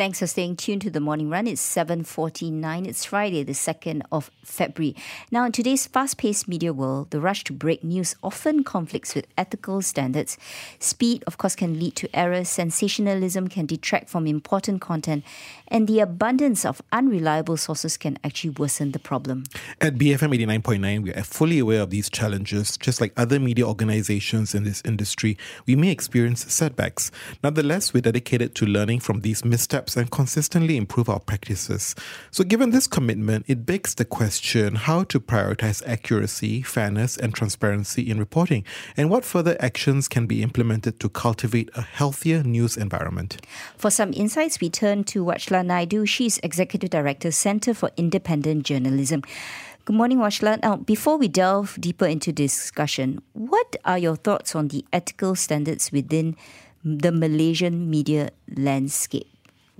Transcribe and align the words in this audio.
Thanks 0.00 0.20
for 0.20 0.26
staying 0.26 0.56
tuned 0.56 0.80
to 0.80 0.88
the 0.88 0.98
morning 0.98 1.28
run. 1.28 1.46
It's 1.46 1.60
7:49. 1.60 2.86
It's 2.86 3.04
Friday, 3.04 3.42
the 3.42 3.52
2nd 3.52 4.00
of 4.10 4.30
February. 4.42 4.96
Now, 5.30 5.44
in 5.44 5.52
today's 5.52 5.86
fast-paced 5.86 6.48
media 6.48 6.72
world, 6.72 7.10
the 7.10 7.20
rush 7.20 7.44
to 7.44 7.52
break 7.52 7.84
news 7.84 8.16
often 8.22 8.64
conflicts 8.64 9.14
with 9.14 9.26
ethical 9.36 9.82
standards. 9.82 10.38
Speed, 10.78 11.22
of 11.26 11.36
course, 11.36 11.54
can 11.54 11.78
lead 11.78 11.96
to 11.96 12.08
errors. 12.16 12.48
Sensationalism 12.48 13.48
can 13.48 13.66
detract 13.66 14.08
from 14.08 14.26
important 14.26 14.80
content, 14.80 15.22
and 15.68 15.86
the 15.86 16.00
abundance 16.00 16.64
of 16.64 16.80
unreliable 16.92 17.58
sources 17.58 17.98
can 17.98 18.16
actually 18.24 18.54
worsen 18.56 18.92
the 18.92 18.98
problem. 18.98 19.44
At 19.82 19.98
BFM 19.98 20.32
89.9, 20.32 21.02
we 21.02 21.12
are 21.12 21.22
fully 21.22 21.58
aware 21.58 21.82
of 21.82 21.90
these 21.90 22.08
challenges. 22.08 22.78
Just 22.78 23.02
like 23.02 23.12
other 23.18 23.38
media 23.38 23.66
organizations 23.66 24.54
in 24.54 24.64
this 24.64 24.80
industry, 24.86 25.36
we 25.66 25.76
may 25.76 25.90
experience 25.90 26.50
setbacks. 26.50 27.10
Nonetheless, 27.44 27.92
we're 27.92 28.00
dedicated 28.00 28.54
to 28.54 28.64
learning 28.64 29.00
from 29.00 29.20
these 29.20 29.44
missteps 29.44 29.89
steps 29.90 29.96
and 29.96 30.10
consistently 30.10 30.76
improve 30.76 31.08
our 31.08 31.20
practices. 31.20 31.94
So, 32.30 32.44
given 32.44 32.70
this 32.70 32.86
commitment, 32.86 33.44
it 33.48 33.66
begs 33.66 33.94
the 33.94 34.04
question 34.04 34.76
how 34.76 35.04
to 35.04 35.20
prioritize 35.20 35.82
accuracy, 35.86 36.62
fairness, 36.62 37.16
and 37.16 37.34
transparency 37.34 38.02
in 38.10 38.18
reporting, 38.18 38.64
and 38.96 39.10
what 39.10 39.24
further 39.24 39.56
actions 39.60 40.08
can 40.08 40.26
be 40.26 40.42
implemented 40.42 41.00
to 41.00 41.08
cultivate 41.08 41.70
a 41.74 41.82
healthier 41.82 42.42
news 42.42 42.76
environment. 42.76 43.38
For 43.76 43.90
some 43.90 44.12
insights, 44.14 44.60
we 44.60 44.70
turn 44.70 45.04
to 45.04 45.24
Wathshlah 45.24 45.64
Naidu. 45.64 46.06
She's 46.06 46.38
Executive 46.42 46.90
Director, 46.90 47.30
Center 47.30 47.74
for 47.74 47.90
Independent 47.96 48.64
Journalism. 48.64 49.22
Good 49.84 49.96
morning, 49.96 50.18
Wathshlah. 50.18 50.62
Now, 50.62 50.76
before 50.76 51.18
we 51.18 51.26
delve 51.28 51.76
deeper 51.80 52.06
into 52.06 52.32
discussion, 52.32 53.22
what 53.32 53.76
are 53.84 53.98
your 53.98 54.16
thoughts 54.16 54.54
on 54.54 54.68
the 54.68 54.84
ethical 54.92 55.34
standards 55.34 55.90
within 55.90 56.36
the 56.84 57.10
Malaysian 57.10 57.90
media 57.90 58.30
landscape? 58.56 59.26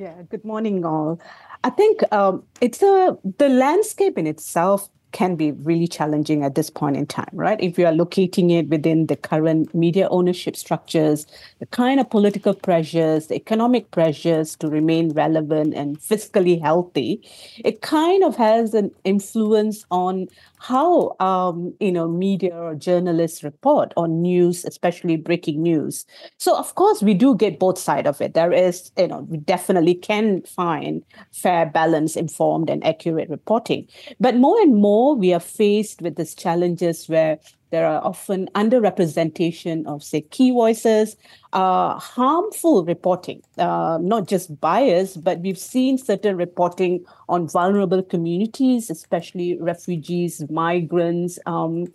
Yeah, 0.00 0.22
good 0.30 0.46
morning, 0.46 0.82
all. 0.86 1.20
I 1.62 1.68
think 1.68 2.00
um, 2.10 2.44
it's 2.62 2.80
a 2.82 3.18
the 3.36 3.50
landscape 3.50 4.16
in 4.16 4.26
itself 4.26 4.88
can 5.12 5.36
be 5.36 5.52
really 5.52 5.88
challenging 5.88 6.44
at 6.44 6.54
this 6.54 6.70
point 6.70 6.96
in 6.96 7.06
time, 7.06 7.30
right? 7.32 7.60
If 7.60 7.78
you 7.78 7.86
are 7.86 7.92
locating 7.92 8.50
it 8.50 8.68
within 8.68 9.06
the 9.06 9.16
current 9.16 9.74
media 9.74 10.08
ownership 10.10 10.56
structures, 10.56 11.26
the 11.58 11.66
kind 11.66 12.00
of 12.00 12.10
political 12.10 12.54
pressures, 12.54 13.26
the 13.26 13.34
economic 13.34 13.90
pressures 13.90 14.56
to 14.56 14.68
remain 14.68 15.10
relevant 15.10 15.74
and 15.74 15.98
fiscally 15.98 16.60
healthy, 16.60 17.26
it 17.64 17.82
kind 17.82 18.22
of 18.22 18.36
has 18.36 18.74
an 18.74 18.90
influence 19.04 19.84
on 19.90 20.28
how 20.58 21.16
um, 21.20 21.74
you 21.80 21.90
know 21.90 22.06
media 22.06 22.54
or 22.54 22.74
journalists 22.74 23.42
report 23.42 23.92
on 23.96 24.20
news, 24.20 24.64
especially 24.64 25.16
breaking 25.16 25.62
news. 25.62 26.04
So 26.36 26.56
of 26.56 26.74
course 26.74 27.02
we 27.02 27.14
do 27.14 27.34
get 27.34 27.58
both 27.58 27.78
side 27.78 28.06
of 28.06 28.20
it. 28.20 28.34
There 28.34 28.52
is 28.52 28.92
you 28.96 29.08
know 29.08 29.20
we 29.28 29.38
definitely 29.38 29.94
can 29.94 30.42
find 30.42 31.02
fair, 31.32 31.66
balanced, 31.66 32.16
informed, 32.16 32.68
and 32.68 32.84
accurate 32.84 33.30
reporting, 33.30 33.88
but 34.20 34.36
more 34.36 34.60
and 34.60 34.76
more 34.76 34.99
we 35.08 35.32
are 35.32 35.40
faced 35.40 36.02
with 36.02 36.16
these 36.16 36.34
challenges 36.34 37.08
where 37.08 37.38
there 37.70 37.86
are 37.86 38.04
often 38.04 38.48
underrepresentation 38.54 39.86
of, 39.86 40.02
say, 40.02 40.22
key 40.22 40.50
voices, 40.50 41.16
uh, 41.52 41.98
harmful 41.98 42.84
reporting, 42.84 43.42
uh, 43.58 43.98
not 44.00 44.26
just 44.26 44.60
bias, 44.60 45.16
but 45.16 45.38
we've 45.40 45.58
seen 45.58 45.96
certain 45.96 46.36
reporting 46.36 47.04
on 47.28 47.48
vulnerable 47.48 48.02
communities, 48.02 48.90
especially 48.90 49.56
refugees, 49.60 50.44
migrants, 50.50 51.38
um, 51.46 51.86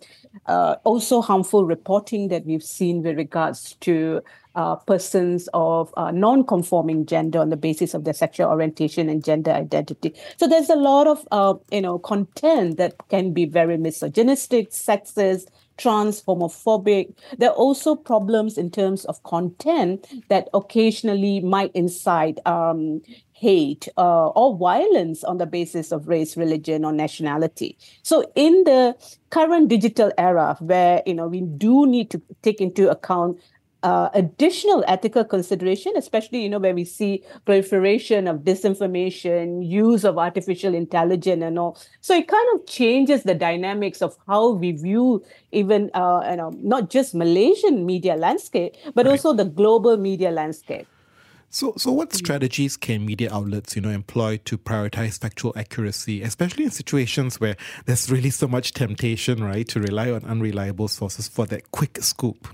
uh, 0.46 0.76
also 0.84 1.20
harmful 1.20 1.66
reporting 1.66 2.28
that 2.28 2.46
we've 2.46 2.62
seen 2.62 3.02
with 3.02 3.16
regards 3.16 3.74
to 3.80 4.22
uh, 4.56 4.76
persons 4.76 5.48
of 5.54 5.92
uh, 5.96 6.10
non-conforming 6.10 7.06
gender 7.06 7.38
on 7.38 7.50
the 7.50 7.56
basis 7.56 7.94
of 7.94 8.04
their 8.04 8.14
sexual 8.14 8.48
orientation 8.48 9.08
and 9.08 9.22
gender 9.22 9.52
identity. 9.52 10.14
So 10.38 10.48
there's 10.48 10.70
a 10.70 10.76
lot 10.76 11.06
of 11.06 11.28
uh, 11.30 11.54
you 11.70 11.82
know 11.82 11.98
content 11.98 12.78
that 12.78 12.94
can 13.08 13.32
be 13.32 13.44
very 13.44 13.76
misogynistic, 13.76 14.70
sexist, 14.70 15.48
trans, 15.76 16.22
homophobic. 16.22 17.14
There 17.38 17.50
are 17.50 17.56
also 17.56 17.94
problems 17.94 18.56
in 18.56 18.70
terms 18.70 19.04
of 19.04 19.22
content 19.24 20.06
that 20.28 20.48
occasionally 20.54 21.40
might 21.40 21.70
incite 21.74 22.38
um, 22.46 23.02
hate 23.32 23.86
uh, 23.98 24.28
or 24.28 24.56
violence 24.56 25.22
on 25.22 25.36
the 25.36 25.44
basis 25.44 25.92
of 25.92 26.08
race, 26.08 26.36
religion, 26.36 26.84
or 26.84 26.92
nationality. 26.92 27.76
So, 28.02 28.24
in 28.34 28.64
the 28.64 28.96
current 29.28 29.68
digital 29.68 30.10
era, 30.16 30.56
where 30.60 31.02
you 31.04 31.14
know 31.14 31.28
we 31.28 31.42
do 31.42 31.86
need 31.86 32.10
to 32.10 32.22
take 32.42 32.60
into 32.60 32.90
account 32.90 33.38
uh, 33.86 34.10
additional 34.14 34.84
ethical 34.88 35.24
consideration, 35.24 35.92
especially 35.96 36.42
you 36.42 36.48
know 36.48 36.58
where 36.58 36.74
we 36.74 36.84
see 36.84 37.22
proliferation 37.44 38.26
of 38.26 38.40
disinformation, 38.40 39.64
use 39.64 40.04
of 40.04 40.18
artificial 40.18 40.74
intelligence, 40.74 41.40
and 41.44 41.56
all. 41.56 41.78
So 42.00 42.16
it 42.16 42.26
kind 42.26 42.48
of 42.54 42.66
changes 42.66 43.22
the 43.22 43.34
dynamics 43.34 44.02
of 44.02 44.16
how 44.26 44.50
we 44.50 44.72
view 44.72 45.22
even 45.52 45.90
uh, 45.94 46.26
you 46.28 46.36
know 46.36 46.50
not 46.74 46.90
just 46.90 47.14
Malaysian 47.14 47.86
media 47.86 48.16
landscape, 48.16 48.74
but 48.96 49.06
right. 49.06 49.12
also 49.12 49.32
the 49.32 49.44
global 49.44 49.96
media 49.96 50.32
landscape. 50.32 50.88
So, 51.48 51.74
so 51.76 51.92
what 51.92 52.12
strategies 52.12 52.76
can 52.76 53.06
media 53.06 53.32
outlets, 53.32 53.76
you 53.76 53.82
know, 53.82 53.90
employ 53.90 54.38
to 54.46 54.58
prioritize 54.58 55.20
factual 55.20 55.52
accuracy, 55.56 56.22
especially 56.22 56.64
in 56.64 56.70
situations 56.72 57.38
where 57.38 57.56
there's 57.86 58.10
really 58.10 58.30
so 58.30 58.48
much 58.48 58.72
temptation, 58.72 59.44
right, 59.44 59.66
to 59.68 59.80
rely 59.80 60.10
on 60.10 60.24
unreliable 60.24 60.88
sources 60.88 61.28
for 61.28 61.46
that 61.46 61.70
quick 61.70 61.98
scoop? 62.02 62.48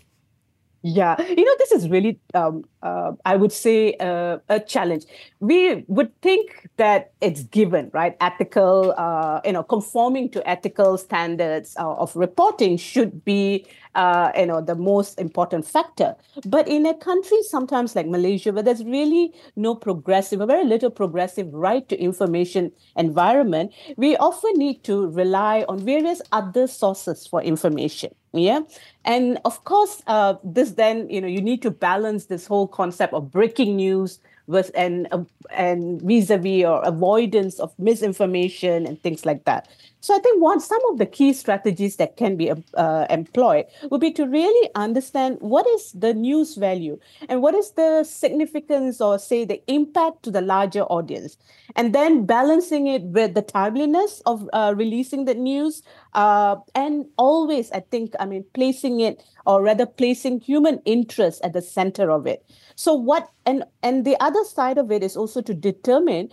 Yeah, 0.84 1.15
you 1.22 1.44
know, 1.44 1.54
this 1.60 1.70
is 1.70 1.88
really, 1.88 2.19
um, 2.34 2.65
uh, 2.82 3.12
I 3.25 3.37
would 3.37 3.53
say, 3.53 3.94
uh, 4.00 4.38
a 4.48 4.59
challenge. 4.59 5.04
We 5.38 5.84
would 5.87 6.10
think 6.22 6.69
that 6.76 7.12
it's 7.20 7.44
given, 7.44 7.88
right? 7.94 8.16
Ethical, 8.20 8.93
uh, 8.98 9.41
you 9.44 9.53
know, 9.53 9.62
conforming 9.62 10.28
to 10.31 10.48
ethical 10.48 10.98
standards 10.98 11.76
uh, 11.78 11.94
of 11.94 12.16
reporting 12.16 12.76
should 12.78 13.25
be, 13.25 13.65
uh, 13.94 14.32
you 14.36 14.47
know, 14.47 14.60
the 14.60 14.75
most 14.75 15.19
important 15.19 15.66
factor. 15.66 16.16
But 16.47 16.69
in 16.69 16.86
a 16.86 16.94
country 16.94 17.42
sometimes 17.42 17.94
like 17.94 18.06
Malaysia, 18.06 18.53
where 18.53 18.62
there's 18.62 18.84
really 18.84 19.32
no 19.56 19.75
progressive, 19.75 20.41
or 20.41 20.47
very 20.47 20.64
little 20.64 20.91
progressive 20.91 21.53
right 21.53 21.88
to 21.88 22.00
information 22.00 22.72
environment, 22.97 23.72
we 23.97 24.16
often 24.16 24.52
need 24.56 24.84
to 24.84 25.08
rely 25.08 25.64
on 25.69 25.78
various 25.78 26.22
other 26.32 26.66
sources 26.66 27.26
for 27.26 27.42
information 27.42 28.14
yeah 28.32 28.60
and 29.04 29.38
of 29.44 29.62
course 29.64 30.02
uh, 30.06 30.34
this 30.42 30.72
then 30.72 31.08
you 31.10 31.20
know 31.20 31.26
you 31.28 31.41
need 31.41 31.60
to 31.60 31.70
balance 31.70 32.26
this 32.26 32.47
whole 32.47 32.66
concept 32.66 33.12
of 33.12 33.31
breaking 33.31 33.76
news 33.76 34.20
with 34.47 34.70
and 34.75 35.06
uh, 35.12 35.22
and 35.50 36.00
vis-a-vis 36.02 36.64
or 36.64 36.82
avoidance 36.82 37.60
of 37.60 37.72
misinformation 37.78 38.86
and 38.86 39.00
things 39.02 39.26
like 39.26 39.44
that 39.44 39.69
so 40.02 40.16
I 40.16 40.18
think 40.18 40.42
some 40.60 40.80
of 40.90 40.98
the 40.98 41.06
key 41.06 41.32
strategies 41.32 41.94
that 41.96 42.16
can 42.16 42.36
be 42.36 42.50
uh, 42.50 43.06
employed 43.08 43.66
would 43.88 44.00
be 44.00 44.10
to 44.14 44.26
really 44.26 44.68
understand 44.74 45.38
what 45.38 45.64
is 45.68 45.92
the 45.92 46.12
news 46.12 46.56
value 46.56 46.98
and 47.28 47.40
what 47.40 47.54
is 47.54 47.70
the 47.70 48.02
significance 48.02 49.00
or 49.00 49.16
say 49.20 49.44
the 49.44 49.62
impact 49.68 50.24
to 50.24 50.32
the 50.32 50.40
larger 50.40 50.82
audience, 50.82 51.36
and 51.76 51.94
then 51.94 52.26
balancing 52.26 52.88
it 52.88 53.02
with 53.02 53.34
the 53.34 53.42
timeliness 53.42 54.20
of 54.26 54.50
uh, 54.52 54.74
releasing 54.76 55.24
the 55.24 55.34
news, 55.34 55.84
uh, 56.14 56.56
and 56.74 57.06
always 57.16 57.70
I 57.70 57.80
think 57.80 58.14
I 58.19 58.26
mean 58.26 58.44
placing 58.54 58.98
it 58.98 59.22
or 59.46 59.62
rather 59.62 59.86
placing 59.86 60.40
human 60.40 60.80
interest 60.84 61.40
at 61.44 61.52
the 61.52 61.62
center 61.62 62.10
of 62.10 62.26
it. 62.26 62.44
So 62.74 62.94
what 62.94 63.28
and 63.46 63.64
and 63.82 64.04
the 64.04 64.16
other 64.20 64.44
side 64.44 64.78
of 64.78 64.90
it 64.90 65.02
is 65.02 65.16
also 65.16 65.42
to 65.42 65.54
determine 65.54 66.30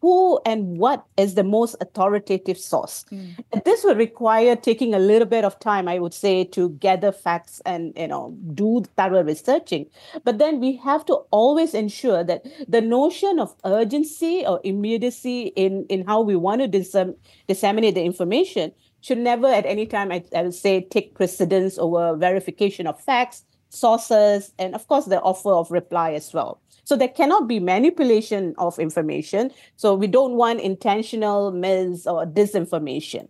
who 0.00 0.40
and 0.46 0.78
what 0.78 1.04
is 1.16 1.34
the 1.34 1.44
most 1.44 1.76
authoritative 1.80 2.58
source. 2.58 2.99
Mm. 3.04 3.64
This 3.64 3.84
will 3.84 3.94
require 3.94 4.56
taking 4.56 4.94
a 4.94 4.98
little 4.98 5.26
bit 5.26 5.44
of 5.44 5.58
time, 5.58 5.88
I 5.88 5.98
would 5.98 6.14
say, 6.14 6.44
to 6.44 6.70
gather 6.70 7.12
facts 7.12 7.60
and 7.64 7.92
you 7.96 8.08
know 8.08 8.36
do 8.54 8.84
thorough 8.96 9.22
researching. 9.22 9.86
But 10.24 10.38
then 10.38 10.60
we 10.60 10.76
have 10.76 11.04
to 11.06 11.14
always 11.30 11.74
ensure 11.74 12.24
that 12.24 12.46
the 12.68 12.80
notion 12.80 13.38
of 13.40 13.54
urgency 13.64 14.44
or 14.46 14.60
immediacy 14.64 15.52
in 15.56 15.86
in 15.88 16.06
how 16.06 16.20
we 16.20 16.36
want 16.36 16.62
to 16.62 16.68
dissem- 16.68 17.16
disseminate 17.48 17.94
the 17.94 18.04
information 18.04 18.72
should 19.00 19.18
never 19.18 19.46
at 19.46 19.64
any 19.66 19.86
time 19.86 20.12
I, 20.12 20.22
I 20.36 20.42
would 20.42 20.54
say 20.54 20.82
take 20.82 21.14
precedence 21.14 21.78
over 21.78 22.16
verification 22.16 22.86
of 22.86 23.00
facts 23.00 23.44
sources, 23.70 24.52
and 24.58 24.74
of 24.74 24.86
course, 24.86 25.06
the 25.06 25.20
offer 25.22 25.52
of 25.52 25.70
reply 25.70 26.12
as 26.12 26.34
well. 26.34 26.60
So 26.90 26.96
there 26.96 27.06
cannot 27.06 27.46
be 27.46 27.60
manipulation 27.60 28.52
of 28.58 28.76
information. 28.80 29.52
So 29.76 29.94
we 29.94 30.08
don't 30.08 30.32
want 30.34 30.58
intentional 30.58 31.52
mis 31.52 32.04
or 32.04 32.26
disinformation. 32.26 33.28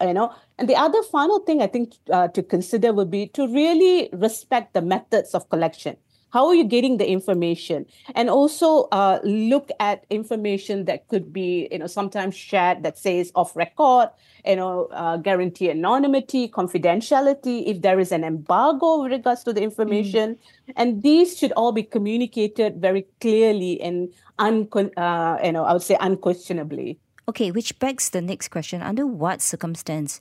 You 0.00 0.14
know, 0.14 0.32
and 0.60 0.68
the 0.68 0.76
other 0.76 1.02
final 1.02 1.40
thing 1.40 1.60
I 1.60 1.66
think 1.66 1.94
uh, 2.12 2.28
to 2.28 2.40
consider 2.40 2.92
would 2.92 3.10
be 3.10 3.26
to 3.34 3.48
really 3.48 4.10
respect 4.12 4.74
the 4.74 4.80
methods 4.80 5.34
of 5.34 5.48
collection. 5.48 5.96
How 6.30 6.46
are 6.46 6.54
you 6.54 6.64
getting 6.64 6.96
the 6.96 7.08
information? 7.08 7.86
And 8.14 8.30
also 8.30 8.84
uh, 8.92 9.18
look 9.24 9.70
at 9.80 10.04
information 10.10 10.84
that 10.86 11.08
could 11.08 11.32
be 11.32 11.68
you 11.70 11.78
know 11.78 11.86
sometimes 11.86 12.36
shared 12.36 12.82
that 12.82 12.98
says 12.98 13.32
off 13.34 13.54
record 13.56 14.10
you 14.46 14.56
know 14.56 14.86
uh, 14.92 15.16
guarantee 15.16 15.70
anonymity 15.70 16.48
confidentiality 16.48 17.66
if 17.66 17.82
there 17.82 17.98
is 17.98 18.12
an 18.12 18.24
embargo 18.24 19.02
with 19.02 19.12
regards 19.12 19.44
to 19.44 19.52
the 19.52 19.62
information. 19.62 20.36
Mm. 20.36 20.72
and 20.76 21.02
these 21.02 21.36
should 21.38 21.52
all 21.52 21.72
be 21.72 21.82
communicated 21.82 22.80
very 22.80 23.06
clearly 23.20 23.80
and 23.80 24.12
uncon- 24.38 24.96
uh, 24.96 25.38
you 25.44 25.52
know 25.52 25.64
i 25.64 25.72
would 25.72 25.82
say 25.82 25.96
unquestionably. 26.00 26.98
Okay 27.28 27.50
which 27.50 27.78
begs 27.78 28.10
the 28.10 28.20
next 28.20 28.48
question. 28.48 28.82
Under 28.82 29.06
what 29.06 29.42
circumstance 29.42 30.20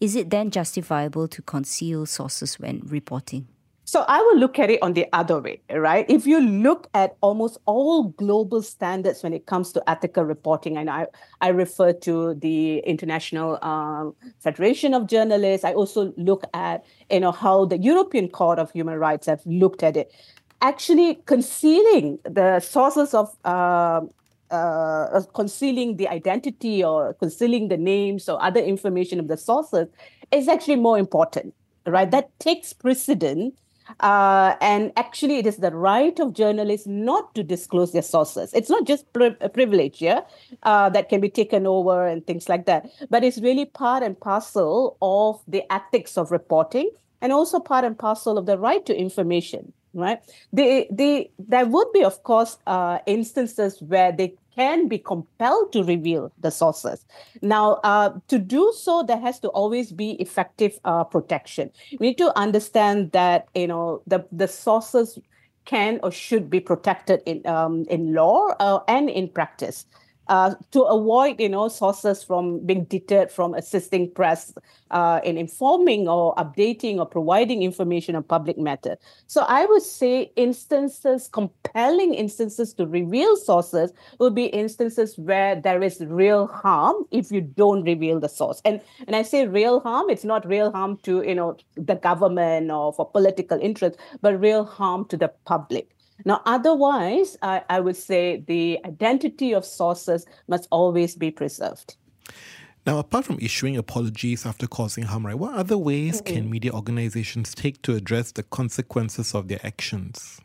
is 0.00 0.16
it 0.16 0.30
then 0.30 0.50
justifiable 0.50 1.28
to 1.28 1.42
conceal 1.42 2.06
sources 2.06 2.58
when 2.58 2.82
reporting 2.86 3.46
so 3.84 4.04
I 4.06 4.20
will 4.20 4.38
look 4.38 4.58
at 4.58 4.70
it 4.70 4.80
on 4.80 4.92
the 4.92 5.06
other 5.12 5.40
way, 5.40 5.60
right? 5.70 6.06
If 6.08 6.24
you 6.24 6.40
look 6.40 6.88
at 6.94 7.16
almost 7.20 7.58
all 7.66 8.04
global 8.04 8.62
standards 8.62 9.22
when 9.22 9.32
it 9.32 9.46
comes 9.46 9.72
to 9.72 9.90
ethical 9.90 10.24
reporting, 10.24 10.76
and 10.76 10.88
I, 10.88 11.06
I 11.40 11.48
refer 11.48 11.92
to 11.92 12.34
the 12.34 12.78
International 12.78 13.58
uh, 13.60 14.10
Federation 14.38 14.94
of 14.94 15.08
Journalists, 15.08 15.64
I 15.64 15.74
also 15.74 16.12
look 16.16 16.44
at 16.54 16.84
you 17.10 17.20
know 17.20 17.32
how 17.32 17.64
the 17.64 17.78
European 17.78 18.28
Court 18.28 18.60
of 18.60 18.70
Human 18.70 18.98
Rights 18.98 19.26
have 19.26 19.42
looked 19.46 19.82
at 19.82 19.96
it. 19.96 20.12
Actually, 20.60 21.16
concealing 21.26 22.20
the 22.22 22.60
sources 22.60 23.14
of 23.14 23.36
uh, 23.44 24.02
uh, 24.52 25.22
concealing 25.34 25.96
the 25.96 26.06
identity 26.06 26.84
or 26.84 27.14
concealing 27.14 27.66
the 27.66 27.76
names 27.76 28.28
or 28.28 28.40
other 28.40 28.60
information 28.60 29.18
of 29.18 29.26
the 29.26 29.36
sources 29.36 29.88
is 30.30 30.46
actually 30.46 30.76
more 30.76 30.98
important, 30.98 31.52
right? 31.84 32.10
That 32.12 32.38
takes 32.38 32.72
precedent 32.72 33.54
uh, 34.00 34.56
and 34.60 34.92
actually, 34.96 35.36
it 35.36 35.46
is 35.46 35.56
the 35.58 35.70
right 35.70 36.18
of 36.20 36.32
journalists 36.32 36.86
not 36.86 37.34
to 37.34 37.42
disclose 37.42 37.92
their 37.92 38.02
sources. 38.02 38.52
It's 38.54 38.70
not 38.70 38.86
just 38.86 39.12
pri- 39.12 39.36
a 39.40 39.48
privilege, 39.48 40.00
yeah, 40.00 40.22
uh, 40.62 40.88
that 40.90 41.08
can 41.08 41.20
be 41.20 41.28
taken 41.28 41.66
over 41.66 42.06
and 42.06 42.26
things 42.26 42.48
like 42.48 42.66
that, 42.66 42.90
but 43.10 43.24
it's 43.24 43.38
really 43.40 43.64
part 43.64 44.02
and 44.02 44.18
parcel 44.18 44.96
of 45.02 45.40
the 45.46 45.62
ethics 45.72 46.16
of 46.16 46.30
reporting 46.30 46.90
and 47.20 47.32
also 47.32 47.60
part 47.60 47.84
and 47.84 47.98
parcel 47.98 48.36
of 48.36 48.46
the 48.46 48.58
right 48.58 48.84
to 48.84 48.94
information 48.96 49.72
right 49.94 50.20
they, 50.52 50.86
they, 50.90 51.30
there 51.38 51.66
would 51.66 51.86
be 51.92 52.02
of 52.02 52.22
course 52.22 52.56
uh, 52.66 52.98
instances 53.06 53.80
where 53.82 54.10
they 54.10 54.34
can 54.54 54.88
be 54.88 54.98
compelled 54.98 55.72
to 55.72 55.82
reveal 55.84 56.32
the 56.38 56.50
sources. 56.50 57.04
Now, 57.40 57.80
uh, 57.84 58.10
to 58.28 58.38
do 58.38 58.72
so, 58.76 59.02
there 59.02 59.20
has 59.20 59.40
to 59.40 59.48
always 59.48 59.92
be 59.92 60.12
effective 60.12 60.78
uh, 60.84 61.04
protection. 61.04 61.70
We 61.98 62.08
need 62.08 62.18
to 62.18 62.36
understand 62.38 63.12
that 63.12 63.48
you 63.54 63.66
know 63.66 64.02
the 64.06 64.26
the 64.32 64.48
sources 64.48 65.18
can 65.64 66.00
or 66.02 66.10
should 66.10 66.50
be 66.50 66.60
protected 66.60 67.22
in 67.26 67.46
um, 67.46 67.84
in 67.88 68.14
law 68.14 68.48
uh, 68.58 68.80
and 68.88 69.08
in 69.08 69.28
practice 69.28 69.86
uh, 70.32 70.54
to 70.70 70.80
avoid 70.84 71.38
you 71.38 71.48
know 71.48 71.68
sources 71.68 72.24
from 72.24 72.64
being 72.64 72.84
deterred 72.84 73.30
from 73.30 73.52
assisting 73.52 74.10
press 74.10 74.54
uh, 74.90 75.20
in 75.24 75.36
informing 75.36 76.08
or 76.08 76.34
updating 76.36 76.96
or 76.96 77.04
providing 77.04 77.62
information 77.62 78.16
on 78.16 78.22
public 78.22 78.56
matter. 78.56 78.96
So 79.26 79.44
I 79.46 79.66
would 79.66 79.82
say 79.82 80.32
instances, 80.36 81.28
compelling 81.28 82.14
instances 82.14 82.72
to 82.74 82.86
reveal 82.86 83.36
sources 83.36 83.92
will 84.18 84.30
be 84.30 84.46
instances 84.46 85.18
where 85.18 85.54
there 85.54 85.82
is 85.82 86.00
real 86.00 86.46
harm 86.46 87.04
if 87.10 87.30
you 87.30 87.42
don't 87.42 87.84
reveal 87.84 88.18
the 88.18 88.30
source. 88.30 88.62
And 88.64 88.80
and 89.06 89.14
I 89.14 89.22
say 89.22 89.46
real 89.46 89.80
harm, 89.80 90.08
it's 90.08 90.24
not 90.24 90.48
real 90.48 90.72
harm 90.72 90.96
to 91.08 91.22
you 91.22 91.34
know 91.34 91.56
the 91.76 91.96
government 91.96 92.70
or 92.70 92.94
for 92.94 93.04
political 93.04 93.60
interest, 93.60 93.96
but 94.22 94.40
real 94.40 94.64
harm 94.64 95.04
to 95.08 95.18
the 95.18 95.28
public. 95.44 95.92
Now, 96.24 96.42
otherwise, 96.44 97.36
I, 97.42 97.62
I 97.68 97.80
would 97.80 97.96
say 97.96 98.42
the 98.46 98.78
identity 98.84 99.52
of 99.52 99.64
sources 99.64 100.26
must 100.48 100.68
always 100.70 101.16
be 101.16 101.30
preserved. 101.30 101.96
Now, 102.86 102.98
apart 102.98 103.24
from 103.24 103.38
issuing 103.40 103.76
apologies 103.76 104.44
after 104.44 104.66
causing 104.66 105.04
harm, 105.04 105.26
right, 105.26 105.38
what 105.38 105.54
other 105.54 105.78
ways 105.78 106.20
mm-hmm. 106.20 106.34
can 106.34 106.50
media 106.50 106.72
organizations 106.72 107.54
take 107.54 107.80
to 107.82 107.94
address 107.94 108.32
the 108.32 108.42
consequences 108.42 109.34
of 109.34 109.48
their 109.48 109.60
actions? 109.64 110.40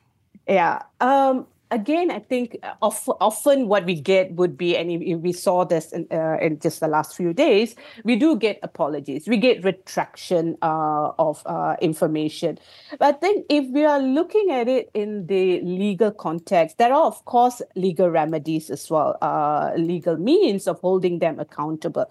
Yeah. 0.48 0.84
Um, 1.02 1.48
again, 1.72 2.12
I 2.12 2.20
think 2.20 2.58
uh, 2.64 2.74
often 2.82 3.68
what 3.68 3.86
we 3.86 4.00
get 4.00 4.32
would 4.34 4.58
be, 4.58 4.78
and 4.78 5.22
we 5.22 5.34
saw 5.34 5.66
this 5.66 5.92
in, 5.92 6.08
uh, 6.12 6.38
in, 6.42 6.60
just 6.60 6.80
the 6.80 6.88
last 6.88 7.16
few 7.16 7.34
days, 7.34 7.76
we 8.04 8.16
do 8.16 8.38
get 8.38 8.60
apologies, 8.64 9.28
we 9.28 9.38
get 9.38 9.64
retraction 9.64 10.58
uh, 10.62 11.12
of 11.20 11.44
uh, 11.46 11.76
information. 11.82 12.60
But 13.00 13.16
I 13.16 13.18
think 13.18 13.46
if 13.50 13.70
we 13.72 13.86
are 13.86 14.00
looking 14.00 14.52
at 14.52 14.68
it 14.68 14.90
in 14.94 15.28
the 15.28 15.62
legal 15.62 16.12
context, 16.12 16.78
there 16.78 16.94
are, 16.94 17.06
of 17.06 17.24
course, 17.26 17.62
legal 17.76 18.10
remedies 18.10 18.70
as 18.70 18.90
well, 18.90 19.18
uh, 19.22 19.72
legal 19.76 20.18
means 20.18 20.68
of 20.68 20.80
holding 20.80 21.20
them 21.20 21.40
accountable 21.40 22.10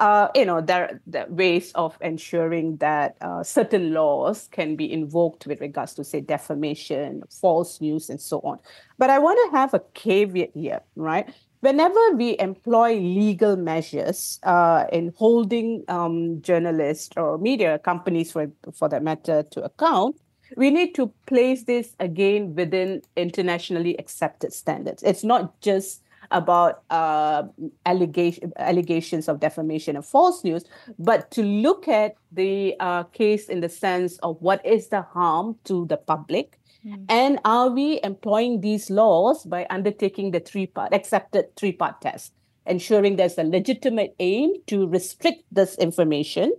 uh, 0.00 0.28
you 0.34 0.44
know, 0.44 0.60
there, 0.60 1.00
there 1.06 1.26
are 1.26 1.32
ways 1.32 1.72
of 1.74 1.96
ensuring 2.00 2.76
that 2.78 3.16
uh, 3.20 3.42
certain 3.42 3.92
laws 3.92 4.48
can 4.50 4.76
be 4.76 4.92
invoked 4.92 5.46
with 5.46 5.60
regards 5.60 5.94
to, 5.94 6.04
say, 6.04 6.20
defamation, 6.20 7.22
false 7.30 7.80
news, 7.80 8.10
and 8.10 8.20
so 8.20 8.40
on. 8.40 8.58
But 8.98 9.10
I 9.10 9.18
want 9.18 9.38
to 9.44 9.56
have 9.56 9.74
a 9.74 9.80
caveat 9.94 10.50
here, 10.54 10.80
right? 10.96 11.32
Whenever 11.60 12.10
we 12.14 12.38
employ 12.38 12.96
legal 13.00 13.56
measures 13.56 14.38
uh, 14.42 14.84
in 14.92 15.12
holding 15.16 15.84
um, 15.88 16.42
journalists 16.42 17.10
or 17.16 17.38
media 17.38 17.78
companies, 17.78 18.32
for, 18.32 18.50
for 18.74 18.88
that 18.88 19.02
matter, 19.02 19.44
to 19.52 19.64
account, 19.64 20.16
we 20.56 20.70
need 20.70 20.94
to 20.94 21.10
place 21.26 21.64
this 21.64 21.96
again 21.98 22.54
within 22.54 23.02
internationally 23.16 23.96
accepted 23.98 24.52
standards. 24.52 25.02
It's 25.02 25.24
not 25.24 25.58
just 25.60 26.03
about 26.30 26.82
uh, 26.90 27.44
allegation, 27.86 28.52
allegations 28.56 29.28
of 29.28 29.40
defamation 29.40 29.96
and 29.96 30.04
false 30.04 30.44
news, 30.44 30.64
but 30.98 31.30
to 31.30 31.42
look 31.42 31.88
at 31.88 32.14
the 32.32 32.74
uh, 32.80 33.04
case 33.04 33.48
in 33.48 33.60
the 33.60 33.68
sense 33.68 34.18
of 34.18 34.40
what 34.40 34.64
is 34.64 34.88
the 34.88 35.02
harm 35.02 35.56
to 35.64 35.86
the 35.86 35.96
public. 35.96 36.58
Mm. 36.86 37.04
And 37.08 37.38
are 37.44 37.70
we 37.70 38.00
employing 38.02 38.60
these 38.60 38.90
laws 38.90 39.44
by 39.44 39.66
undertaking 39.70 40.32
the 40.32 40.40
three 40.40 40.66
part, 40.66 40.92
accepted 40.92 41.54
three 41.56 41.72
part 41.72 42.00
test, 42.00 42.32
ensuring 42.66 43.16
there's 43.16 43.38
a 43.38 43.44
legitimate 43.44 44.14
aim 44.18 44.52
to 44.66 44.86
restrict 44.86 45.44
this 45.50 45.76
information? 45.78 46.52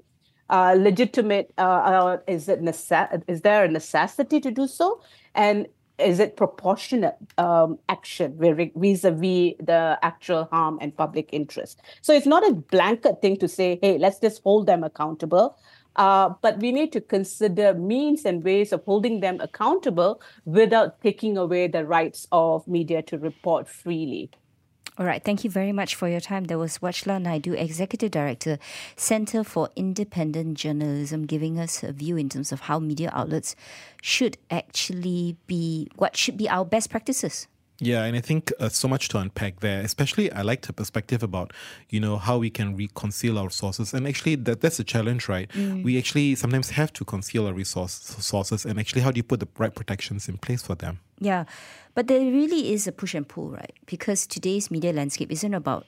Uh, 0.47 0.75
legitimate, 0.77 1.51
uh, 1.57 1.61
uh, 1.61 2.17
is, 2.27 2.47
it 2.47 2.61
nece- 2.61 3.23
is 3.27 3.41
there 3.41 3.63
a 3.63 3.67
necessity 3.67 4.39
to 4.39 4.51
do 4.51 4.67
so? 4.67 5.01
And 5.33 5.67
is 5.97 6.19
it 6.19 6.35
proportionate 6.35 7.15
um, 7.37 7.79
action 7.89 8.37
vis-a-vis 8.37 9.53
the 9.59 9.97
actual 10.01 10.47
harm 10.51 10.77
and 10.81 10.95
public 10.95 11.29
interest? 11.31 11.81
So 12.01 12.13
it's 12.13 12.25
not 12.25 12.47
a 12.47 12.53
blanket 12.53 13.21
thing 13.21 13.37
to 13.37 13.47
say 13.47 13.79
hey 13.81 13.97
let's 13.97 14.19
just 14.19 14.41
hold 14.43 14.67
them 14.67 14.83
accountable. 14.83 15.57
Uh, 15.95 16.33
but 16.41 16.59
we 16.59 16.73
need 16.73 16.91
to 16.91 16.99
consider 16.99 17.73
means 17.73 18.25
and 18.25 18.43
ways 18.43 18.73
of 18.73 18.83
holding 18.83 19.21
them 19.21 19.39
accountable 19.39 20.21
without 20.43 21.01
taking 21.01 21.37
away 21.37 21.67
the 21.67 21.85
rights 21.85 22.27
of 22.33 22.67
media 22.67 23.01
to 23.01 23.17
report 23.17 23.69
freely 23.69 24.29
all 24.97 25.05
right. 25.05 25.21
Thank 25.21 25.43
you 25.43 25.49
very 25.49 25.73
much 25.73 25.93
for 25.93 26.07
your 26.07 26.21
time. 26.21 26.45
That 26.45 26.57
was 26.57 26.77
Wathshlah 26.77 27.21
Naidu, 27.21 27.53
Executive 27.53 28.11
Director, 28.11 28.57
Center 28.95 29.43
for 29.43 29.69
Independent 29.75 30.57
Journalism, 30.57 31.25
giving 31.25 31.59
us 31.59 31.83
a 31.83 31.91
view 31.91 32.15
in 32.15 32.29
terms 32.29 32.53
of 32.53 32.61
how 32.61 32.79
media 32.79 33.11
outlets 33.13 33.57
should 34.01 34.37
actually 34.49 35.35
be, 35.47 35.89
what 35.95 36.15
should 36.15 36.37
be 36.37 36.47
our 36.47 36.63
best 36.63 36.89
practices. 36.89 37.47
Yeah, 37.79 38.05
and 38.05 38.15
I 38.15 38.21
think 38.21 38.53
uh, 38.59 38.69
so 38.69 38.87
much 38.87 39.09
to 39.09 39.17
unpack 39.17 39.59
there. 39.59 39.81
Especially, 39.81 40.31
I 40.31 40.43
liked 40.43 40.65
her 40.67 40.73
perspective 40.73 41.23
about 41.23 41.51
you 41.89 41.99
know 41.99 42.17
how 42.17 42.37
we 42.37 42.49
can 42.49 42.75
reconcile 42.77 43.37
our 43.37 43.49
sources, 43.49 43.93
and 43.93 44.07
actually 44.07 44.35
that 44.35 44.61
that's 44.61 44.79
a 44.79 44.83
challenge, 44.83 45.27
right? 45.27 45.49
Mm. 45.49 45.83
We 45.83 45.97
actually 45.97 46.35
sometimes 46.35 46.69
have 46.71 46.93
to 46.93 47.05
conceal 47.05 47.47
our 47.47 47.53
resource 47.53 47.93
sources, 47.93 48.65
and 48.65 48.79
actually, 48.79 49.01
how 49.01 49.11
do 49.11 49.17
you 49.17 49.23
put 49.23 49.41
the 49.41 49.47
right 49.57 49.75
protections 49.75 50.29
in 50.29 50.37
place 50.37 50.63
for 50.63 50.75
them? 50.75 50.99
Yeah, 51.19 51.45
but 51.93 52.07
there 52.07 52.19
really 52.19 52.71
is 52.71 52.87
a 52.87 52.91
push 52.91 53.13
and 53.13 53.27
pull, 53.27 53.49
right? 53.49 53.73
Because 53.85 54.25
today's 54.25 54.71
media 54.71 54.93
landscape 54.93 55.31
isn't 55.31 55.53
about 55.53 55.85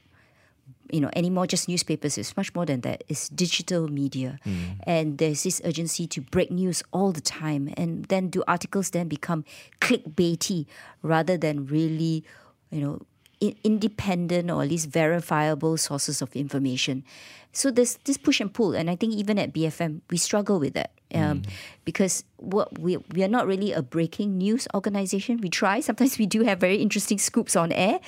you 0.91 1.01
know 1.01 1.09
anymore 1.15 1.45
just 1.45 1.67
newspapers 1.67 2.17
it's 2.17 2.37
much 2.37 2.53
more 2.55 2.65
than 2.65 2.81
that. 2.81 3.03
It's 3.07 3.29
digital 3.29 3.87
media. 3.87 4.39
Mm. 4.45 4.79
and 4.83 5.17
there's 5.17 5.43
this 5.43 5.61
urgency 5.65 6.07
to 6.07 6.21
break 6.21 6.51
news 6.51 6.83
all 6.91 7.11
the 7.11 7.21
time. 7.21 7.73
And 7.77 8.05
then 8.05 8.29
do 8.29 8.43
articles 8.47 8.91
then 8.91 9.07
become 9.07 9.43
clickbaity 9.81 10.65
rather 11.01 11.37
than 11.37 11.65
really 11.65 12.23
you 12.71 12.81
know 12.81 13.01
independent 13.39 14.49
or 14.49 14.63
at 14.63 14.69
least 14.69 14.89
verifiable 14.89 15.77
sources 15.77 16.21
of 16.21 16.35
information 16.35 17.03
so 17.51 17.71
there's 17.71 17.97
this 18.05 18.17
push 18.17 18.39
and 18.39 18.53
pull 18.53 18.73
and 18.73 18.89
i 18.89 18.95
think 18.95 19.13
even 19.13 19.37
at 19.37 19.53
bfm 19.53 20.01
we 20.09 20.17
struggle 20.17 20.59
with 20.59 20.73
that 20.73 20.91
um, 21.13 21.41
mm. 21.41 21.49
because 21.85 22.23
what 22.37 22.77
we 22.79 22.97
we 23.13 23.23
are 23.23 23.29
not 23.29 23.47
really 23.47 23.71
a 23.71 23.81
breaking 23.81 24.37
news 24.37 24.67
organization. 24.73 25.39
We 25.41 25.49
try 25.49 25.79
sometimes 25.79 26.17
we 26.17 26.25
do 26.25 26.43
have 26.43 26.59
very 26.59 26.77
interesting 26.77 27.17
scoops 27.17 27.55
on 27.55 27.71
air. 27.71 27.99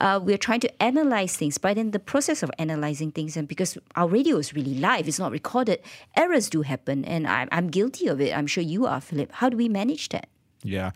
Uh, 0.00 0.20
we 0.22 0.34
are 0.34 0.38
trying 0.38 0.60
to 0.60 0.82
analyze 0.82 1.36
things, 1.36 1.58
but 1.58 1.78
in 1.78 1.92
the 1.92 1.98
process 1.98 2.42
of 2.42 2.50
analyzing 2.58 3.10
things, 3.10 3.36
and 3.36 3.48
because 3.48 3.78
our 3.96 4.06
radio 4.06 4.36
is 4.36 4.54
really 4.54 4.74
live, 4.74 5.08
it's 5.08 5.18
not 5.18 5.32
recorded, 5.32 5.80
errors 6.16 6.50
do 6.50 6.62
happen, 6.62 7.04
and 7.04 7.26
I'm 7.26 7.48
I'm 7.52 7.68
guilty 7.68 8.06
of 8.06 8.20
it. 8.20 8.36
I'm 8.36 8.46
sure 8.46 8.62
you 8.62 8.86
are, 8.86 9.00
Philip. 9.00 9.32
How 9.32 9.48
do 9.48 9.56
we 9.56 9.68
manage 9.68 10.10
that? 10.10 10.28
Yeah. 10.62 10.92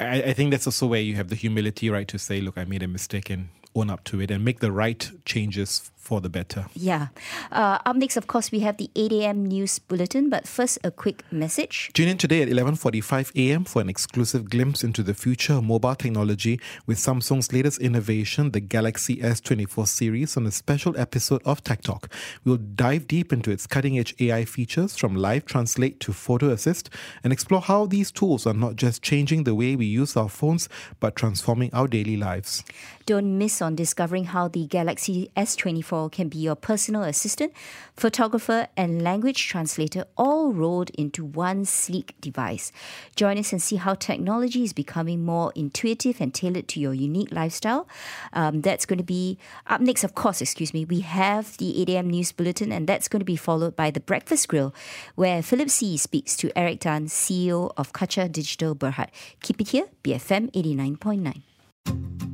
I, 0.00 0.22
I 0.22 0.32
think 0.32 0.50
that's 0.50 0.66
also 0.66 0.86
where 0.86 1.00
you 1.00 1.14
have 1.14 1.28
the 1.28 1.34
humility, 1.34 1.90
right, 1.90 2.08
to 2.08 2.18
say, 2.18 2.40
look, 2.40 2.58
I 2.58 2.64
made 2.64 2.82
a 2.82 2.88
mistake 2.88 3.30
and 3.30 3.48
own 3.74 3.90
up 3.90 4.04
to 4.04 4.20
it 4.20 4.30
and 4.30 4.44
make 4.44 4.60
the 4.60 4.72
right 4.72 5.10
changes 5.24 5.90
for 6.04 6.20
the 6.20 6.28
better. 6.28 6.66
Yeah. 6.74 7.08
Uh, 7.50 7.78
up 7.86 7.96
next, 7.96 8.16
of 8.16 8.26
course, 8.26 8.52
we 8.52 8.60
have 8.60 8.76
the 8.76 8.90
8 8.94 9.12
a.m. 9.12 9.46
news 9.46 9.78
bulletin, 9.78 10.28
but 10.28 10.46
first, 10.46 10.78
a 10.84 10.90
quick 10.90 11.24
message. 11.32 11.90
Tune 11.94 12.08
in 12.08 12.18
today 12.18 12.42
at 12.42 12.48
11:45 12.48 13.32
a.m. 13.34 13.64
for 13.64 13.80
an 13.80 13.88
exclusive 13.88 14.50
glimpse 14.50 14.84
into 14.84 15.02
the 15.02 15.14
future 15.14 15.54
of 15.54 15.64
mobile 15.64 15.94
technology 15.94 16.60
with 16.86 16.98
Samsung's 16.98 17.52
latest 17.52 17.80
innovation, 17.80 18.50
the 18.50 18.60
Galaxy 18.60 19.16
S24 19.16 19.88
series, 19.88 20.36
on 20.36 20.46
a 20.46 20.52
special 20.52 20.94
episode 20.98 21.42
of 21.44 21.64
Tech 21.64 21.80
Talk. 21.82 22.12
We'll 22.44 22.58
dive 22.58 23.06
deep 23.08 23.32
into 23.32 23.50
its 23.50 23.66
cutting-edge 23.66 24.14
AI 24.20 24.44
features, 24.44 24.96
from 24.96 25.16
Live 25.16 25.46
Translate 25.46 26.00
to 26.00 26.12
Photo 26.12 26.50
Assist, 26.50 26.90
and 27.22 27.32
explore 27.32 27.62
how 27.62 27.86
these 27.86 28.10
tools 28.12 28.46
are 28.46 28.58
not 28.64 28.76
just 28.76 29.02
changing 29.02 29.44
the 29.44 29.54
way 29.54 29.74
we 29.74 29.86
use 29.86 30.16
our 30.16 30.28
phones, 30.28 30.68
but 31.00 31.16
transforming 31.16 31.70
our 31.72 31.88
daily 31.88 32.16
lives. 32.16 32.62
Don't 33.06 33.38
miss 33.38 33.62
on 33.62 33.74
discovering 33.74 34.24
how 34.24 34.48
the 34.48 34.66
Galaxy 34.66 35.30
S24 35.36 35.93
can 36.10 36.28
be 36.28 36.38
your 36.38 36.54
personal 36.54 37.02
assistant, 37.02 37.52
photographer, 37.96 38.68
and 38.76 39.02
language 39.02 39.48
translator 39.48 40.04
all 40.16 40.52
rolled 40.52 40.90
into 40.90 41.24
one 41.24 41.64
sleek 41.64 42.14
device. 42.20 42.72
Join 43.16 43.38
us 43.38 43.52
and 43.52 43.62
see 43.62 43.76
how 43.76 43.94
technology 43.94 44.62
is 44.64 44.72
becoming 44.72 45.24
more 45.24 45.52
intuitive 45.54 46.20
and 46.20 46.34
tailored 46.34 46.68
to 46.68 46.80
your 46.80 46.94
unique 46.94 47.32
lifestyle. 47.32 47.88
Um, 48.32 48.60
that's 48.60 48.86
going 48.86 48.98
to 48.98 49.04
be 49.04 49.38
up 49.66 49.80
next, 49.80 50.04
of 50.04 50.14
course, 50.14 50.40
excuse 50.40 50.74
me. 50.74 50.84
We 50.84 51.00
have 51.00 51.56
the 51.58 51.82
8 51.82 51.90
a.m. 51.90 52.10
news 52.10 52.32
bulletin, 52.32 52.72
and 52.72 52.86
that's 52.86 53.08
going 53.08 53.20
to 53.20 53.24
be 53.24 53.36
followed 53.36 53.76
by 53.76 53.90
the 53.90 54.00
Breakfast 54.00 54.48
Grill, 54.48 54.74
where 55.14 55.42
Philip 55.42 55.70
See 55.70 55.96
speaks 55.96 56.36
to 56.38 56.56
Eric 56.58 56.80
Tan, 56.80 57.06
CEO 57.06 57.72
of 57.76 57.92
Kacha 57.92 58.28
Digital 58.28 58.74
Berhad. 58.74 59.08
Keep 59.40 59.60
it 59.60 59.68
here, 59.68 59.86
BFM 60.02 60.50
89.9. 60.52 62.33